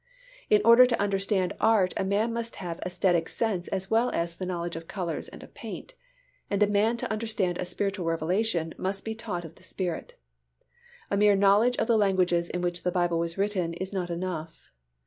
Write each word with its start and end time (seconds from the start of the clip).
In 0.49 0.63
order 0.65 0.87
to 0.87 0.99
understand 0.99 1.53
art 1.61 1.93
a 1.95 2.03
man 2.03 2.33
must 2.33 2.55
have 2.55 2.79
æsthetic 2.87 3.29
sense 3.29 3.67
as 3.67 3.91
well 3.91 4.09
as 4.09 4.33
the 4.35 4.47
knowledge 4.47 4.75
of 4.75 4.87
colours 4.87 5.27
and 5.27 5.43
of 5.43 5.53
paint, 5.53 5.93
and 6.49 6.63
a 6.63 6.65
man 6.65 6.97
to 6.97 7.11
understand 7.11 7.59
a 7.59 7.65
spiritual 7.65 8.07
revelation 8.07 8.73
must 8.79 9.05
be 9.05 9.13
taught 9.13 9.45
of 9.45 9.53
the 9.53 9.63
Spirit. 9.63 10.17
A 11.11 11.17
mere 11.17 11.35
knowledge 11.35 11.77
of 11.77 11.85
the 11.85 11.97
languages 11.99 12.49
in 12.49 12.61
which 12.63 12.81
the 12.81 12.89
Bible 12.91 13.19
was 13.19 13.37
written 13.37 13.75
is 13.75 13.93
not 13.93 14.09
enough. 14.09 14.71